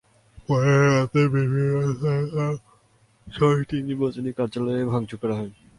পরে 0.47 0.73
রাতে 0.87 1.21
বিভিন্ন 1.33 1.75
স্থানে 1.91 2.23
তাঁর 2.33 2.53
ছয়টি 3.27 3.77
নির্বাচনী 3.87 4.31
কার্যালয়ে 4.37 4.89
ভাঙচুর 4.91 5.17
করা 5.21 5.35
হয়। 5.39 5.51